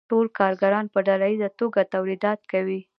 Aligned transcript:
ټول 0.09 0.25
کارګران 0.39 0.85
په 0.93 0.99
ډله 1.07 1.25
ییزه 1.31 1.49
توګه 1.59 1.89
تولیدات 1.93 2.39
کوي 2.51 2.79